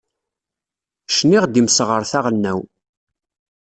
[1.17, 2.59] Cniɣ-d imseɣret aɣelnaw.